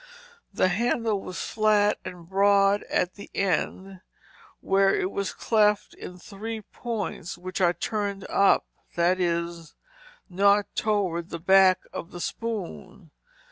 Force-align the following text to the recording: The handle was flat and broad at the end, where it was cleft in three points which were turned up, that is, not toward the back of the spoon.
The 0.51 0.69
handle 0.69 1.21
was 1.21 1.39
flat 1.39 1.99
and 2.03 2.27
broad 2.27 2.81
at 2.89 3.13
the 3.13 3.29
end, 3.35 4.01
where 4.59 4.95
it 4.95 5.11
was 5.11 5.31
cleft 5.31 5.93
in 5.93 6.17
three 6.17 6.61
points 6.61 7.37
which 7.37 7.59
were 7.59 7.71
turned 7.71 8.25
up, 8.27 8.65
that 8.95 9.19
is, 9.19 9.75
not 10.27 10.65
toward 10.73 11.29
the 11.29 11.37
back 11.37 11.81
of 11.93 12.09
the 12.09 12.19
spoon. 12.19 13.11